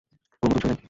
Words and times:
কোনো 0.43 0.49
নতুন 0.51 0.59
ছবি 0.59 0.67
নাই? 0.67 0.77